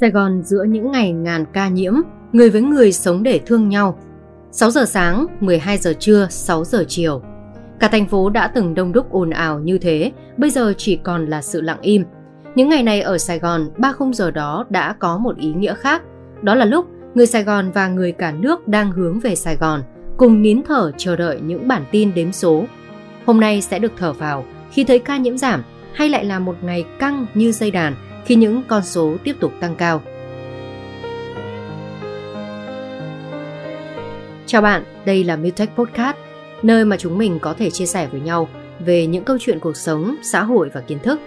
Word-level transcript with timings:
Sài 0.00 0.10
Gòn 0.10 0.42
giữa 0.42 0.64
những 0.68 0.90
ngày 0.90 1.12
ngàn 1.12 1.44
ca 1.52 1.68
nhiễm, 1.68 1.94
người 2.32 2.50
với 2.50 2.62
người 2.62 2.92
sống 2.92 3.22
để 3.22 3.40
thương 3.46 3.68
nhau. 3.68 3.98
6 4.50 4.70
giờ 4.70 4.84
sáng, 4.84 5.26
12 5.40 5.78
giờ 5.78 5.92
trưa, 5.98 6.26
6 6.30 6.64
giờ 6.64 6.84
chiều. 6.88 7.22
Cả 7.78 7.88
thành 7.88 8.06
phố 8.06 8.30
đã 8.30 8.48
từng 8.48 8.74
đông 8.74 8.92
đúc 8.92 9.10
ồn 9.10 9.30
ào 9.30 9.60
như 9.60 9.78
thế, 9.78 10.12
bây 10.36 10.50
giờ 10.50 10.74
chỉ 10.76 10.96
còn 10.96 11.26
là 11.26 11.42
sự 11.42 11.60
lặng 11.60 11.78
im. 11.80 12.04
Những 12.54 12.68
ngày 12.68 12.82
này 12.82 13.00
ở 13.00 13.18
Sài 13.18 13.38
Gòn, 13.38 13.70
ba 13.78 13.92
khung 13.92 14.14
giờ 14.14 14.30
đó 14.30 14.66
đã 14.70 14.92
có 14.92 15.18
một 15.18 15.36
ý 15.36 15.52
nghĩa 15.52 15.74
khác. 15.74 16.02
Đó 16.42 16.54
là 16.54 16.64
lúc 16.64 16.86
người 17.14 17.26
Sài 17.26 17.44
Gòn 17.44 17.70
và 17.70 17.88
người 17.88 18.12
cả 18.12 18.32
nước 18.32 18.68
đang 18.68 18.92
hướng 18.92 19.20
về 19.20 19.34
Sài 19.34 19.56
Gòn, 19.56 19.82
cùng 20.16 20.42
nín 20.42 20.62
thở 20.62 20.92
chờ 20.96 21.16
đợi 21.16 21.40
những 21.40 21.68
bản 21.68 21.84
tin 21.90 22.14
đếm 22.14 22.32
số. 22.32 22.64
Hôm 23.26 23.40
nay 23.40 23.60
sẽ 23.60 23.78
được 23.78 23.92
thở 23.98 24.12
vào 24.12 24.44
khi 24.70 24.84
thấy 24.84 24.98
ca 24.98 25.16
nhiễm 25.16 25.38
giảm 25.38 25.62
hay 25.92 26.08
lại 26.08 26.24
là 26.24 26.38
một 26.38 26.56
ngày 26.62 26.84
căng 26.98 27.26
như 27.34 27.52
dây 27.52 27.70
đàn 27.70 27.94
khi 28.24 28.34
những 28.34 28.62
con 28.68 28.82
số 28.82 29.16
tiếp 29.24 29.36
tục 29.40 29.52
tăng 29.60 29.74
cao. 29.74 30.02
Chào 34.46 34.62
bạn, 34.62 34.84
đây 35.04 35.24
là 35.24 35.36
Mutech 35.36 35.76
Podcast, 35.76 36.16
nơi 36.62 36.84
mà 36.84 36.96
chúng 36.96 37.18
mình 37.18 37.38
có 37.38 37.54
thể 37.58 37.70
chia 37.70 37.86
sẻ 37.86 38.08
với 38.12 38.20
nhau 38.20 38.48
về 38.78 39.06
những 39.06 39.24
câu 39.24 39.36
chuyện 39.40 39.58
cuộc 39.60 39.76
sống, 39.76 40.16
xã 40.22 40.42
hội 40.42 40.70
và 40.74 40.80
kiến 40.80 40.98
thức. 40.98 41.20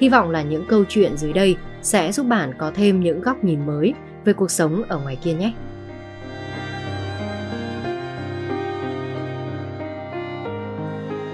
Hy 0.00 0.08
vọng 0.08 0.30
là 0.30 0.42
những 0.42 0.64
câu 0.68 0.84
chuyện 0.88 1.16
dưới 1.16 1.32
đây 1.32 1.56
sẽ 1.82 2.12
giúp 2.12 2.26
bạn 2.26 2.52
có 2.58 2.72
thêm 2.74 3.00
những 3.00 3.20
góc 3.20 3.44
nhìn 3.44 3.66
mới 3.66 3.94
về 4.24 4.32
cuộc 4.32 4.50
sống 4.50 4.82
ở 4.88 4.98
ngoài 4.98 5.16
kia 5.24 5.32
nhé. 5.32 5.52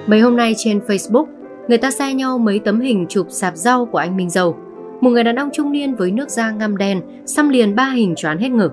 Mấy 0.07 0.21
hôm 0.21 0.37
nay 0.37 0.55
trên 0.57 0.79
Facebook, 0.79 1.27
người 1.69 1.79
ta 1.79 1.91
xe 1.91 2.15
nhau 2.15 2.39
mấy 2.39 2.59
tấm 2.59 2.81
hình 2.81 3.07
chụp 3.09 3.27
sạp 3.31 3.57
rau 3.57 3.87
của 3.87 3.99
anh 3.99 4.17
Minh 4.17 4.31
Dầu– 4.31 4.57
một 5.03 5.11
người 5.11 5.25
đàn 5.25 5.37
ông 5.37 5.51
trung 5.53 5.73
niên 5.73 5.95
với 5.95 6.11
nước 6.11 6.31
da 6.31 6.51
ngăm 6.51 6.77
đen, 6.77 7.01
xăm 7.27 7.49
liền 7.49 7.75
ba 7.75 7.91
hình 7.91 8.15
choán 8.17 8.39
hết 8.39 8.49
ngực. 8.49 8.73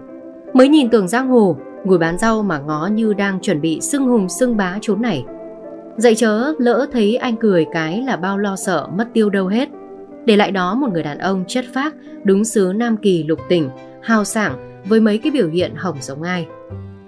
Mới 0.54 0.68
nhìn 0.68 0.90
tưởng 0.90 1.08
giang 1.08 1.28
hồ, 1.28 1.58
ngồi 1.84 1.98
bán 1.98 2.18
rau 2.18 2.44
mà 2.44 2.60
ngó 2.60 2.88
như 2.88 3.14
đang 3.14 3.40
chuẩn 3.40 3.62
bị 3.62 3.82
xưng 3.82 4.08
hùng 4.08 4.30
xưng 4.30 4.58
bá 4.58 4.78
chốn 4.82 5.02
này. 5.02 5.26
Dậy 5.98 6.16
chớ, 6.16 6.54
lỡ 6.60 6.86
thấy 6.92 7.16
anh 7.16 7.36
cười 7.36 7.66
cái 7.72 8.02
là 8.02 8.18
bao 8.18 8.38
lo 8.38 8.56
sợ 8.56 8.88
mất 8.98 9.08
tiêu 9.14 9.30
đâu 9.30 9.48
hết. 9.48 9.70
Để 10.26 10.36
lại 10.36 10.52
đó 10.52 10.76
một 10.76 10.88
người 10.94 11.04
đàn 11.04 11.18
ông 11.18 11.44
chất 11.48 11.66
phác, 11.74 11.96
đúng 12.24 12.46
xứ 12.46 12.74
Nam 12.76 12.98
Kỳ 12.98 13.24
lục 13.24 13.40
tỉnh, 13.50 13.70
hào 14.02 14.24
sảng 14.24 14.82
với 14.86 15.00
mấy 15.00 15.18
cái 15.18 15.32
biểu 15.32 15.48
hiện 15.50 15.76
hỏng 15.76 15.98
giống 16.02 16.22
ai. 16.22 16.48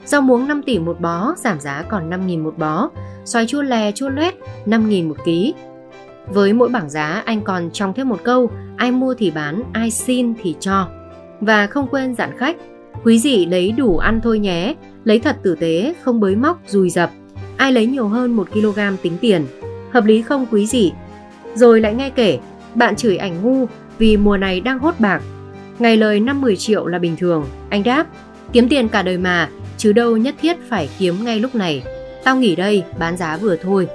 Rau 0.06 0.22
muống 0.22 0.48
5 0.48 0.62
tỷ 0.66 0.80
một 0.80 1.02
bó, 1.02 1.34
giảm 1.38 1.60
giá 1.60 1.84
còn 1.90 2.10
5.000 2.10 2.44
một 2.44 2.58
bó. 2.58 2.90
Xoài 3.26 3.48
chua 3.48 3.62
lè 3.62 3.92
chua 3.92 4.10
loét, 4.10 4.34
5.000 4.66 5.08
một 5.08 5.18
ký. 5.26 5.54
Với 6.28 6.54
mỗi 6.54 6.70
bảng 6.70 6.90
giá 6.90 7.24
anh 7.26 7.42
còn 7.42 7.70
trong 7.74 7.94
thêm 7.94 8.10
một 8.10 8.20
câu 8.24 8.52
ai 8.78 8.92
mua 8.92 9.14
thì 9.14 9.32
bán, 9.32 9.64
ai 9.74 9.92
xin 9.92 10.34
thì 10.42 10.56
cho. 10.60 10.88
Và 11.42 11.68
không 11.68 11.88
quên 11.92 12.16
dặn 12.16 12.38
khách, 12.38 12.56
quý 13.04 13.22
vị 13.24 13.46
lấy 13.46 13.72
đủ 13.72 13.98
ăn 13.98 14.20
thôi 14.24 14.40
nhé, 14.40 14.76
lấy 15.04 15.20
thật 15.20 15.38
tử 15.44 15.56
tế, 15.56 15.94
không 16.02 16.20
bới 16.20 16.36
móc, 16.36 16.62
dùi 16.68 16.90
dập. 16.90 17.10
Ai 17.58 17.72
lấy 17.72 17.86
nhiều 17.86 18.08
hơn 18.08 18.32
1 18.32 18.52
kg 18.52 18.80
tính 19.02 19.18
tiền, 19.22 19.46
hợp 19.92 20.06
lý 20.06 20.22
không 20.22 20.46
quý 20.52 20.66
gì 20.66 20.92
Rồi 21.56 21.82
lại 21.82 21.94
nghe 21.94 22.10
kể, 22.10 22.40
bạn 22.76 22.96
chửi 22.96 23.18
ảnh 23.18 23.42
ngu 23.42 23.68
vì 23.98 24.18
mùa 24.18 24.38
này 24.38 24.62
đang 24.62 24.80
hốt 24.80 24.96
bạc. 25.00 25.22
Ngày 25.80 25.98
lời 25.98 26.20
5-10 26.20 26.56
triệu 26.56 26.88
là 26.88 27.00
bình 27.00 27.16
thường, 27.20 27.46
anh 27.70 27.84
đáp, 27.84 28.08
kiếm 28.54 28.70
tiền 28.70 28.90
cả 28.90 29.02
đời 29.02 29.18
mà, 29.18 29.50
chứ 29.78 29.94
đâu 29.94 30.18
nhất 30.18 30.36
thiết 30.42 30.58
phải 30.70 30.90
kiếm 31.00 31.16
ngay 31.24 31.40
lúc 31.40 31.56
này. 31.56 31.84
Tao 32.24 32.36
nghỉ 32.36 32.56
đây, 32.56 32.84
bán 33.00 33.18
giá 33.18 33.38
vừa 33.38 33.56
thôi. 33.56 33.88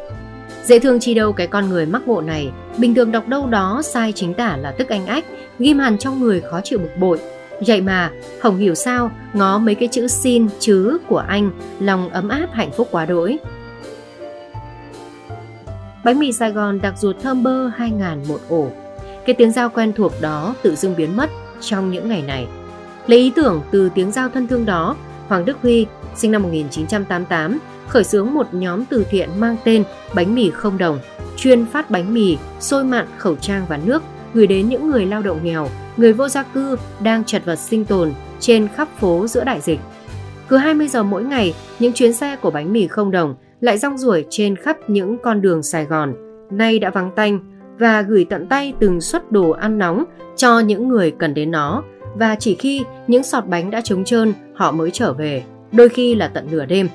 Dễ 0.65 0.79
thương 0.79 1.01
chi 1.01 1.15
đâu 1.15 1.33
cái 1.33 1.47
con 1.47 1.69
người 1.69 1.87
mắc 1.87 2.07
bộ 2.07 2.21
này, 2.21 2.51
bình 2.79 2.95
thường 2.95 3.13
đọc 3.13 3.29
đâu 3.29 3.47
đó 3.47 3.83
sai 3.85 4.13
chính 4.13 4.35
tả 4.35 4.57
là 4.57 4.73
tức 4.73 4.89
anh 4.89 5.07
ách, 5.07 5.25
ghim 5.59 5.79
hẳn 5.79 5.99
trong 5.99 6.21
người 6.21 6.41
khó 6.41 6.61
chịu 6.65 6.79
bực 6.79 6.97
bội. 6.99 7.19
Vậy 7.67 7.81
mà, 7.81 8.11
Hồng 8.43 8.57
hiểu 8.57 8.75
sao, 8.75 9.11
ngó 9.33 9.59
mấy 9.59 9.75
cái 9.75 9.89
chữ 9.93 10.09
xin, 10.09 10.49
chứ 10.59 10.99
của 11.09 11.25
anh, 11.29 11.51
lòng 11.81 12.09
ấm 12.09 12.29
áp 12.29 12.49
hạnh 12.53 12.71
phúc 12.77 12.89
quá 12.91 13.07
đỗi. 13.07 13.39
Bánh 16.05 16.19
mì 16.19 16.33
Sài 16.33 16.53
Gòn 16.53 16.81
đặc 16.83 16.95
ruột 16.99 17.17
thơm 17.23 17.43
bơ 17.43 17.69
2.000 17.69 18.29
một 18.29 18.41
ổ. 18.49 18.71
Cái 19.27 19.35
tiếng 19.35 19.53
giao 19.53 19.71
quen 19.71 19.93
thuộc 19.93 20.13
đó 20.21 20.55
tự 20.63 20.75
dưng 20.75 20.95
biến 20.97 21.17
mất 21.17 21.31
trong 21.61 21.91
những 21.91 22.09
ngày 22.09 22.23
này. 22.23 22.47
Lấy 23.07 23.19
ý 23.19 23.33
tưởng 23.37 23.63
từ 23.71 23.91
tiếng 23.95 24.13
giao 24.13 24.29
thân 24.29 24.47
thương 24.47 24.67
đó, 24.67 24.97
Hoàng 25.29 25.45
Đức 25.45 25.57
Huy, 25.63 25.87
sinh 26.17 26.33
năm 26.33 26.43
1988, 26.43 27.59
khởi 27.89 28.05
xướng 28.05 28.35
một 28.35 28.47
nhóm 28.53 28.85
từ 28.85 29.07
thiện 29.11 29.31
mang 29.39 29.57
tên 29.65 29.85
Bánh 30.15 30.35
mì 30.35 30.51
không 30.51 30.79
đồng, 30.79 30.99
chuyên 31.37 31.67
phát 31.67 31.91
bánh 31.91 32.15
mì, 32.15 32.37
xôi 32.61 32.85
mặn, 32.85 33.07
khẩu 33.19 33.37
trang 33.37 33.67
và 33.69 33.79
nước 33.85 34.03
gửi 34.35 34.47
đến 34.47 34.69
những 34.69 34.91
người 34.91 35.07
lao 35.07 35.23
động 35.23 35.39
nghèo, 35.43 35.69
người 35.97 36.13
vô 36.13 36.29
gia 36.29 36.43
cư 36.43 36.77
đang 37.01 37.25
chật 37.25 37.45
vật 37.45 37.57
sinh 37.57 37.85
tồn 37.85 38.13
trên 38.41 38.69
khắp 38.69 38.89
phố 38.99 39.27
giữa 39.27 39.45
đại 39.45 39.61
dịch. 39.61 39.81
Cứ 40.49 40.57
20 40.57 40.89
giờ 40.89 41.03
mỗi 41.03 41.25
ngày, 41.25 41.55
những 41.79 41.93
chuyến 41.93 42.13
xe 42.13 42.37
của 42.37 42.51
bánh 42.51 42.73
mì 42.73 42.87
không 42.87 43.11
đồng 43.11 43.35
lại 43.61 43.79
rong 43.79 43.99
ruổi 43.99 44.25
trên 44.31 44.57
khắp 44.57 44.77
những 44.87 45.19
con 45.23 45.43
đường 45.43 45.63
Sài 45.63 45.85
Gòn, 45.85 46.15
nay 46.51 46.79
đã 46.79 46.91
vắng 46.91 47.11
tanh 47.17 47.39
và 47.79 48.03
gửi 48.03 48.27
tận 48.31 48.47
tay 48.47 48.73
từng 48.81 49.01
suất 49.01 49.33
đồ 49.33 49.51
ăn 49.51 49.79
nóng 49.79 50.05
cho 50.37 50.59
những 50.59 50.89
người 50.89 51.11
cần 51.11 51.35
đến 51.35 51.51
nó 51.51 51.83
và 52.15 52.37
chỉ 52.39 52.55
khi 52.55 52.85
những 53.07 53.23
sọt 53.23 53.47
bánh 53.47 53.71
đã 53.71 53.81
trống 53.81 54.05
trơn 54.05 54.33
họ 54.55 54.73
mới 54.73 54.91
trở 54.91 55.13
về, 55.13 55.45
đôi 55.73 55.89
khi 55.89 56.15
là 56.15 56.29
tận 56.29 56.49
nửa 56.51 56.67
đêm. 56.67 56.89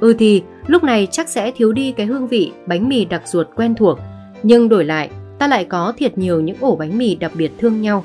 Ừ 0.00 0.14
thì 0.18 0.42
lúc 0.66 0.84
này 0.84 1.08
chắc 1.10 1.28
sẽ 1.28 1.50
thiếu 1.50 1.72
đi 1.72 1.92
cái 1.92 2.06
hương 2.06 2.26
vị 2.26 2.52
bánh 2.66 2.88
mì 2.88 3.04
đặc 3.04 3.22
ruột 3.26 3.46
quen 3.56 3.74
thuộc, 3.74 3.98
nhưng 4.42 4.68
đổi 4.68 4.84
lại 4.84 5.10
ta 5.38 5.48
lại 5.48 5.64
có 5.64 5.92
thiệt 5.96 6.18
nhiều 6.18 6.40
những 6.40 6.56
ổ 6.60 6.76
bánh 6.76 6.98
mì 6.98 7.14
đặc 7.14 7.32
biệt 7.34 7.52
thương 7.58 7.80
nhau. 7.80 8.04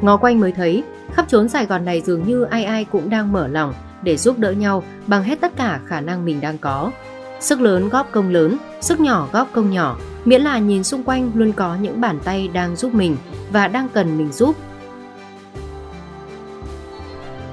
Ngó 0.00 0.16
quanh 0.16 0.40
mới 0.40 0.52
thấy, 0.52 0.82
khắp 1.12 1.28
chốn 1.28 1.48
Sài 1.48 1.66
Gòn 1.66 1.84
này 1.84 2.00
dường 2.00 2.28
như 2.28 2.42
ai 2.42 2.64
ai 2.64 2.84
cũng 2.84 3.10
đang 3.10 3.32
mở 3.32 3.48
lòng 3.48 3.74
để 4.02 4.16
giúp 4.16 4.38
đỡ 4.38 4.52
nhau 4.52 4.82
bằng 5.06 5.24
hết 5.24 5.40
tất 5.40 5.56
cả 5.56 5.80
khả 5.86 6.00
năng 6.00 6.24
mình 6.24 6.40
đang 6.40 6.58
có. 6.58 6.90
Sức 7.40 7.60
lớn 7.60 7.88
góp 7.88 8.12
công 8.12 8.30
lớn, 8.30 8.56
sức 8.80 9.00
nhỏ 9.00 9.28
góp 9.32 9.52
công 9.52 9.70
nhỏ, 9.70 9.98
miễn 10.24 10.42
là 10.42 10.58
nhìn 10.58 10.84
xung 10.84 11.02
quanh 11.02 11.30
luôn 11.34 11.52
có 11.52 11.76
những 11.76 12.00
bàn 12.00 12.18
tay 12.24 12.48
đang 12.48 12.76
giúp 12.76 12.94
mình 12.94 13.16
và 13.52 13.68
đang 13.68 13.88
cần 13.88 14.18
mình 14.18 14.32
giúp 14.32 14.56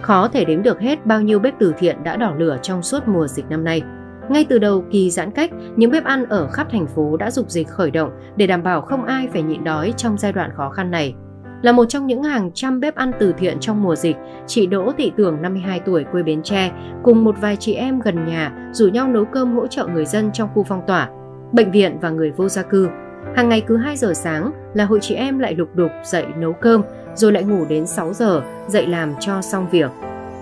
Khó 0.09 0.28
thể 0.28 0.46
đếm 0.46 0.64
được 0.64 0.80
hết 0.80 1.06
bao 1.06 1.22
nhiêu 1.22 1.40
bếp 1.40 1.53
từ 1.59 1.74
thiện 1.80 2.03
đã 2.03 2.18
đỏ 2.18 2.34
lửa 2.38 2.58
trong 2.62 2.84
suốt 2.84 3.08
mùa 3.08 3.28
dịch 3.28 3.46
năm 3.50 3.64
nay. 3.64 3.81
Ngay 4.30 4.46
từ 4.50 4.59
đầu 4.59 4.84
kỳ 4.92 5.09
giãn 5.09 5.31
cách, 5.31 5.52
những 5.75 5.92
bếp 5.92 6.03
ăn 6.03 6.25
ở 6.25 6.47
khắp 6.47 6.68
thành 6.72 6.88
phố 6.88 7.18
đã 7.18 7.31
dục 7.31 7.50
dịch 7.50 7.68
khởi 7.68 7.92
động 7.92 8.09
để 8.36 8.47
đảm 8.47 8.64
bảo 8.64 8.81
không 8.81 9.06
ai 9.06 9.28
phải 9.34 9.44
nhịn 9.44 9.64
đói 9.64 9.94
trong 9.97 10.18
giai 10.18 10.31
đoạn 10.34 10.52
khó 10.56 10.70
khăn 10.70 10.92
này. 10.92 11.16
Là 11.62 11.72
một 11.72 11.86
trong 11.86 12.08
những 12.08 12.24
hàng 12.24 12.52
trăm 12.53 12.80
bếp 12.80 12.96
ăn 12.96 13.12
từ 13.20 13.34
thiện 13.38 13.59
trong 13.59 13.84
mùa 13.84 13.96
dịch, 13.96 14.16
chị 14.47 14.68
Đỗ 14.68 14.92
Thị 14.97 15.12
Tường 15.18 15.42
52 15.42 15.80
tuổi 15.80 16.03
quê 16.03 16.24
Bến 16.24 16.44
Tre 16.44 16.72
cùng 17.03 17.24
một 17.24 17.36
vài 17.41 17.56
chị 17.56 17.74
em 17.74 18.00
gần 18.00 18.26
nhà 18.26 18.70
rủ 18.72 18.88
nhau 18.88 19.08
nấu 19.08 19.26
cơm 19.26 19.56
hỗ 19.56 19.68
trợ 19.68 19.88
người 19.88 20.06
dân 20.06 20.31
trong 20.34 20.50
khu 20.53 20.64
phong 20.64 20.81
tỏa, 20.88 21.09
bệnh 21.52 21.72
viện 21.72 21.97
và 22.02 22.09
người 22.09 22.31
vô 22.31 22.50
gia 22.50 22.62
cư. 22.62 22.88
Hàng 23.36 23.50
ngày 23.50 23.62
cứ 23.62 23.78
2 23.78 23.97
giờ 23.97 24.14
sáng 24.14 24.52
là 24.74 24.86
hội 24.86 25.00
chị 25.02 25.16
em 25.16 25.40
lại 25.40 25.56
lục 25.56 25.70
đục 25.76 25.91
dậy 26.03 26.26
nấu 26.38 26.53
cơm 26.53 26.81
rồi 27.19 27.31
lại 27.31 27.44
ngủ 27.44 27.66
đến 27.69 27.85
6 27.85 28.13
giờ, 28.13 28.41
dậy 28.68 28.88
làm 28.88 29.13
cho 29.19 29.41
xong 29.41 29.69
việc. 29.72 29.91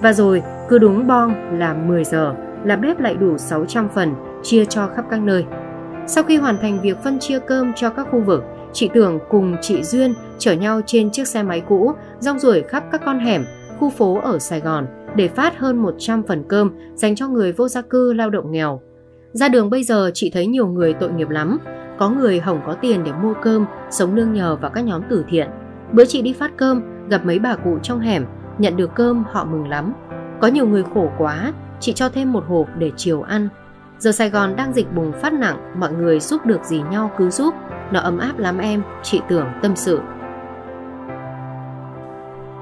Và 0.01 0.13
rồi 0.13 0.43
cứ 0.69 0.79
đúng 0.79 1.07
bong 1.07 1.59
là 1.59 1.73
10 1.73 2.03
giờ 2.03 2.35
là 2.63 2.75
bếp 2.75 2.99
lại 2.99 3.15
đủ 3.15 3.37
600 3.37 3.89
phần 3.89 4.13
chia 4.43 4.65
cho 4.65 4.87
khắp 4.95 5.05
các 5.09 5.21
nơi. 5.21 5.45
Sau 6.07 6.23
khi 6.23 6.37
hoàn 6.37 6.57
thành 6.57 6.79
việc 6.81 6.97
phân 7.03 7.19
chia 7.19 7.39
cơm 7.39 7.73
cho 7.75 7.89
các 7.89 8.07
khu 8.11 8.21
vực, 8.21 8.43
chị 8.73 8.89
Tưởng 8.93 9.19
cùng 9.29 9.55
chị 9.61 9.83
Duyên 9.83 10.13
chở 10.37 10.53
nhau 10.53 10.81
trên 10.85 11.11
chiếc 11.11 11.27
xe 11.27 11.43
máy 11.43 11.61
cũ 11.67 11.93
rong 12.19 12.39
ruổi 12.39 12.61
khắp 12.61 12.83
các 12.91 13.01
con 13.05 13.19
hẻm, 13.19 13.45
khu 13.79 13.89
phố 13.89 14.19
ở 14.23 14.39
Sài 14.39 14.59
Gòn 14.59 14.87
để 15.15 15.27
phát 15.27 15.57
hơn 15.57 15.77
100 15.77 16.23
phần 16.27 16.43
cơm 16.47 16.71
dành 16.95 17.15
cho 17.15 17.27
người 17.27 17.51
vô 17.51 17.67
gia 17.67 17.81
cư 17.81 18.13
lao 18.13 18.29
động 18.29 18.51
nghèo. 18.51 18.81
Ra 19.31 19.49
đường 19.49 19.69
bây 19.69 19.83
giờ 19.83 20.11
chị 20.13 20.29
thấy 20.33 20.47
nhiều 20.47 20.67
người 20.67 20.93
tội 20.93 21.11
nghiệp 21.11 21.29
lắm, 21.29 21.57
có 21.97 22.09
người 22.09 22.39
hỏng 22.39 22.61
có 22.65 22.73
tiền 22.73 23.03
để 23.03 23.11
mua 23.23 23.33
cơm, 23.43 23.65
sống 23.89 24.15
nương 24.15 24.33
nhờ 24.33 24.55
vào 24.55 24.71
các 24.71 24.81
nhóm 24.81 25.01
từ 25.09 25.25
thiện. 25.29 25.49
Bữa 25.91 26.05
chị 26.05 26.21
đi 26.21 26.33
phát 26.33 26.51
cơm, 26.57 26.81
gặp 27.09 27.25
mấy 27.25 27.39
bà 27.39 27.55
cụ 27.55 27.79
trong 27.83 27.99
hẻm, 27.99 28.25
nhận 28.57 28.77
được 28.77 28.95
cơm 28.95 29.23
họ 29.31 29.45
mừng 29.45 29.67
lắm. 29.67 29.93
Có 30.41 30.47
nhiều 30.47 30.67
người 30.67 30.83
khổ 30.93 31.11
quá, 31.17 31.53
chị 31.79 31.93
cho 31.93 32.09
thêm 32.09 32.33
một 32.33 32.43
hộp 32.47 32.67
để 32.77 32.91
chiều 32.95 33.21
ăn. 33.21 33.49
Giờ 33.97 34.11
Sài 34.11 34.29
Gòn 34.29 34.55
đang 34.55 34.73
dịch 34.73 34.95
bùng 34.95 35.11
phát 35.11 35.33
nặng, 35.33 35.73
mọi 35.79 35.91
người 35.91 36.19
giúp 36.19 36.45
được 36.45 36.63
gì 36.63 36.81
nhau 36.91 37.11
cứ 37.17 37.29
giúp. 37.29 37.53
Nó 37.91 37.99
ấm 37.99 38.17
áp 38.17 38.39
lắm 38.39 38.57
em, 38.57 38.81
chị 39.03 39.21
tưởng 39.27 39.47
tâm 39.61 39.75
sự. 39.75 39.99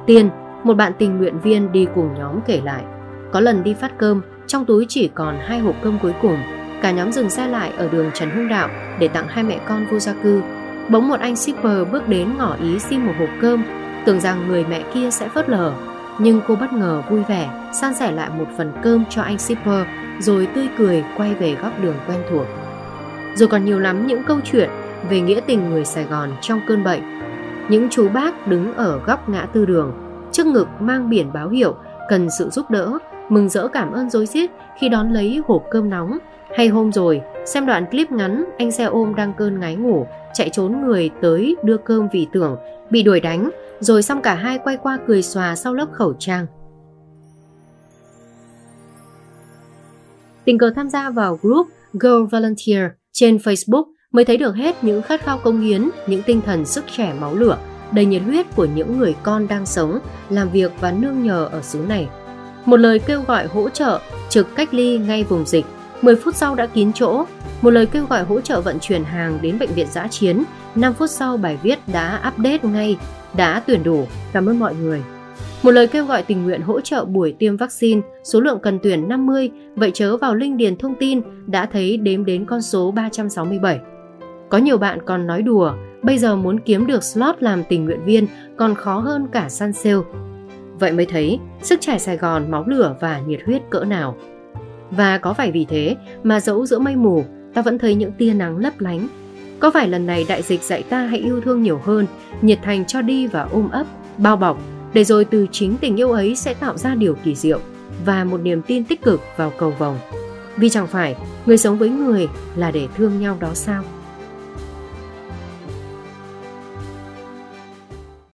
Tiên, 0.05 0.29
một 0.63 0.77
bạn 0.77 0.93
tình 0.97 1.17
nguyện 1.17 1.39
viên 1.39 1.71
đi 1.71 1.87
cùng 1.95 2.13
nhóm 2.17 2.39
kể 2.45 2.61
lại. 2.63 2.83
Có 3.31 3.39
lần 3.39 3.63
đi 3.63 3.73
phát 3.73 3.91
cơm, 3.97 4.21
trong 4.47 4.65
túi 4.65 4.85
chỉ 4.89 5.07
còn 5.07 5.37
hai 5.41 5.59
hộp 5.59 5.75
cơm 5.83 5.99
cuối 6.01 6.13
cùng. 6.21 6.37
Cả 6.81 6.91
nhóm 6.91 7.11
dừng 7.11 7.29
xe 7.29 7.47
lại 7.47 7.73
ở 7.77 7.89
đường 7.89 8.11
Trần 8.13 8.29
Hưng 8.29 8.47
Đạo 8.47 8.69
để 8.99 9.07
tặng 9.07 9.27
hai 9.27 9.43
mẹ 9.43 9.59
con 9.67 9.85
vô 9.91 9.99
gia 9.99 10.13
cư 10.13 10.41
Bỗng 10.89 11.07
một 11.07 11.19
anh 11.19 11.35
shipper 11.35 11.87
bước 11.91 12.07
đến 12.07 12.37
ngỏ 12.37 12.55
ý 12.61 12.79
xin 12.79 13.05
một 13.05 13.13
hộp 13.19 13.29
cơm, 13.41 13.63
tưởng 14.05 14.19
rằng 14.19 14.47
người 14.47 14.65
mẹ 14.69 14.83
kia 14.93 15.11
sẽ 15.11 15.29
phớt 15.29 15.49
lờ. 15.49 15.73
Nhưng 16.19 16.41
cô 16.47 16.55
bất 16.55 16.73
ngờ 16.73 17.03
vui 17.09 17.23
vẻ, 17.23 17.69
san 17.81 17.93
sẻ 17.93 18.11
lại 18.11 18.29
một 18.37 18.45
phần 18.57 18.71
cơm 18.83 19.03
cho 19.09 19.21
anh 19.21 19.37
shipper, 19.37 19.85
rồi 20.19 20.47
tươi 20.55 20.67
cười 20.77 21.03
quay 21.17 21.33
về 21.33 21.55
góc 21.61 21.71
đường 21.81 21.95
quen 22.07 22.19
thuộc. 22.29 22.45
Rồi 23.35 23.49
còn 23.49 23.65
nhiều 23.65 23.79
lắm 23.79 24.07
những 24.07 24.23
câu 24.23 24.39
chuyện 24.43 24.69
về 25.09 25.21
nghĩa 25.21 25.39
tình 25.47 25.69
người 25.69 25.85
Sài 25.85 26.03
Gòn 26.03 26.29
trong 26.41 26.61
cơn 26.67 26.83
bệnh. 26.83 27.01
những 27.69 27.87
chú 27.89 28.09
bác 28.09 28.47
đứng 28.47 28.73
ở 28.73 28.99
góc 29.05 29.29
ngã 29.29 29.45
tư 29.53 29.65
đường, 29.65 29.93
trước 30.31 30.45
ngực 30.45 30.67
mang 30.79 31.09
biển 31.09 31.33
báo 31.33 31.49
hiệu 31.49 31.75
cần 32.09 32.29
sự 32.29 32.49
giúp 32.49 32.71
đỡ, 32.71 32.99
mừng 33.29 33.49
rỡ 33.49 33.67
cảm 33.67 33.91
ơn 33.91 34.09
dối 34.09 34.25
rít 34.25 34.51
khi 34.79 34.89
đón 34.89 35.13
lấy 35.13 35.41
hộp 35.47 35.63
cơm 35.71 35.89
nóng. 35.89 36.17
Hay 36.55 36.67
hôm 36.67 36.91
rồi, 36.91 37.21
xem 37.45 37.65
đoạn 37.65 37.85
clip 37.85 38.11
ngắn 38.11 38.45
anh 38.57 38.71
xe 38.71 38.83
ôm 38.83 39.15
đang 39.15 39.33
cơn 39.37 39.59
ngái 39.59 39.75
ngủ, 39.75 40.05
chạy 40.33 40.49
trốn 40.49 40.81
người 40.81 41.09
tới 41.21 41.55
đưa 41.63 41.77
cơm 41.77 42.07
vì 42.13 42.27
tưởng, 42.31 42.57
bị 42.89 43.03
đuổi 43.03 43.19
đánh, 43.19 43.49
rồi 43.79 44.03
xong 44.03 44.21
cả 44.21 44.35
hai 44.35 44.57
quay 44.57 44.77
qua 44.77 44.99
cười 45.07 45.21
xòa 45.21 45.55
sau 45.55 45.73
lớp 45.73 45.87
khẩu 45.91 46.13
trang. 46.19 46.45
Tình 50.45 50.57
cờ 50.57 50.71
tham 50.75 50.89
gia 50.89 51.09
vào 51.09 51.39
group 51.41 51.67
Girl 51.93 52.23
Volunteer 52.31 52.91
trên 53.13 53.37
Facebook 53.37 53.85
mới 54.11 54.25
thấy 54.25 54.37
được 54.37 54.55
hết 54.55 54.83
những 54.83 55.01
khát 55.01 55.21
khao 55.21 55.37
công 55.43 55.61
hiến, 55.61 55.89
những 56.07 56.21
tinh 56.25 56.41
thần 56.41 56.65
sức 56.65 56.83
trẻ 56.97 57.13
máu 57.19 57.35
lửa, 57.35 57.57
đầy 57.91 58.05
nhiệt 58.05 58.21
huyết 58.21 58.55
của 58.55 58.67
những 58.75 58.99
người 58.99 59.15
con 59.23 59.47
đang 59.47 59.65
sống, 59.65 59.99
làm 60.29 60.49
việc 60.49 60.71
và 60.81 60.91
nương 60.91 61.23
nhờ 61.23 61.49
ở 61.51 61.61
xứ 61.61 61.79
này. 61.87 62.07
Một 62.65 62.77
lời 62.77 62.99
kêu 62.99 63.21
gọi 63.21 63.45
hỗ 63.45 63.69
trợ 63.69 63.99
trực 64.29 64.55
cách 64.55 64.73
ly 64.73 64.97
ngay 64.97 65.23
vùng 65.23 65.45
dịch, 65.45 65.65
10 66.01 66.15
phút 66.15 66.35
sau 66.35 66.55
đã 66.55 66.65
kín 66.65 66.93
chỗ. 66.93 67.25
Một 67.61 67.69
lời 67.69 67.85
kêu 67.85 68.05
gọi 68.05 68.23
hỗ 68.23 68.41
trợ 68.41 68.61
vận 68.61 68.79
chuyển 68.79 69.03
hàng 69.03 69.39
đến 69.41 69.59
bệnh 69.59 69.69
viện 69.73 69.87
giã 69.91 70.07
chiến, 70.07 70.43
5 70.75 70.93
phút 70.93 71.09
sau 71.09 71.37
bài 71.37 71.57
viết 71.63 71.79
đã 71.87 72.33
update 72.33 72.69
ngay, 72.69 72.97
đã 73.37 73.63
tuyển 73.67 73.83
đủ. 73.83 74.07
Cảm 74.33 74.49
ơn 74.49 74.59
mọi 74.59 74.75
người. 74.75 75.01
Một 75.63 75.71
lời 75.71 75.87
kêu 75.87 76.05
gọi 76.05 76.23
tình 76.23 76.43
nguyện 76.43 76.61
hỗ 76.61 76.81
trợ 76.81 77.05
buổi 77.05 77.35
tiêm 77.39 77.57
vaccine, 77.57 78.01
số 78.23 78.39
lượng 78.39 78.59
cần 78.63 78.79
tuyển 78.83 79.09
50, 79.09 79.51
vậy 79.75 79.91
chớ 79.93 80.17
vào 80.17 80.35
linh 80.35 80.57
điền 80.57 80.77
thông 80.77 80.95
tin 80.95 81.21
đã 81.47 81.65
thấy 81.65 81.97
đếm 81.97 82.25
đến 82.25 82.45
con 82.45 82.61
số 82.61 82.91
367. 82.91 83.79
Có 84.49 84.57
nhiều 84.57 84.77
bạn 84.77 84.99
còn 85.05 85.27
nói 85.27 85.41
đùa, 85.41 85.73
bây 86.01 86.17
giờ 86.17 86.35
muốn 86.35 86.59
kiếm 86.59 86.87
được 86.87 87.03
slot 87.03 87.35
làm 87.39 87.63
tình 87.69 87.85
nguyện 87.85 88.05
viên 88.05 88.27
còn 88.57 88.75
khó 88.75 88.99
hơn 88.99 89.27
cả 89.31 89.49
săn 89.49 89.73
sale. 89.73 90.24
Vậy 90.79 90.91
mới 90.91 91.05
thấy 91.05 91.39
sức 91.61 91.81
trẻ 91.81 91.97
Sài 91.97 92.17
Gòn 92.17 92.51
máu 92.51 92.63
lửa 92.67 92.95
và 92.99 93.19
nhiệt 93.19 93.39
huyết 93.45 93.61
cỡ 93.69 93.83
nào. 93.83 94.17
Và 94.91 95.17
có 95.17 95.33
phải 95.33 95.51
vì 95.51 95.65
thế 95.65 95.95
mà 96.23 96.39
dẫu 96.39 96.65
giữa 96.65 96.79
mây 96.79 96.95
mù, 96.95 97.25
ta 97.53 97.61
vẫn 97.61 97.79
thấy 97.79 97.95
những 97.95 98.11
tia 98.11 98.33
nắng 98.33 98.57
lấp 98.57 98.73
lánh. 98.79 99.07
Có 99.59 99.71
phải 99.71 99.87
lần 99.87 100.05
này 100.05 100.25
đại 100.29 100.41
dịch 100.41 100.63
dạy 100.63 100.83
ta 100.83 101.05
hãy 101.05 101.19
yêu 101.19 101.41
thương 101.41 101.63
nhiều 101.63 101.81
hơn, 101.83 102.05
nhiệt 102.41 102.59
thành 102.63 102.85
cho 102.85 103.01
đi 103.01 103.27
và 103.27 103.47
ôm 103.51 103.69
ấp, 103.71 103.85
bao 104.17 104.37
bọc, 104.37 104.57
để 104.93 105.03
rồi 105.03 105.25
từ 105.25 105.47
chính 105.51 105.77
tình 105.77 105.99
yêu 105.99 106.11
ấy 106.11 106.35
sẽ 106.35 106.53
tạo 106.53 106.77
ra 106.77 106.95
điều 106.95 107.15
kỳ 107.23 107.35
diệu 107.35 107.59
và 108.05 108.23
một 108.23 108.37
niềm 108.37 108.61
tin 108.61 108.83
tích 108.83 109.01
cực 109.01 109.21
vào 109.37 109.51
cầu 109.57 109.73
vòng. 109.79 109.99
Vì 110.57 110.69
chẳng 110.69 110.87
phải 110.87 111.15
người 111.45 111.57
sống 111.57 111.77
với 111.77 111.89
người 111.89 112.27
là 112.55 112.71
để 112.71 112.87
thương 112.97 113.19
nhau 113.19 113.37
đó 113.39 113.49
sao? 113.53 113.83